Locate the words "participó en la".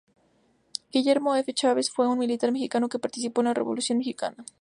2.97-3.53